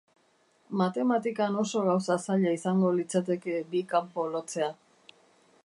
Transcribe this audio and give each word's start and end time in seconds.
Matematikan 0.79 1.57
oso 1.63 1.83
gauza 1.87 2.17
zaila 2.31 2.53
izango 2.57 2.91
litzateke 2.97 3.61
bi 3.75 3.83
kanpo 3.93 4.27
lotzea. 4.37 4.71